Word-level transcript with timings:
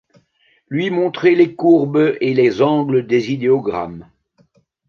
Lui 0.67 0.89
montrer 0.89 1.35
les 1.35 1.53
courbes 1.55 2.15
et 2.21 2.33
les 2.33 2.63
angles 2.63 3.05
des 3.05 3.31
idéogrammes. 3.33 4.09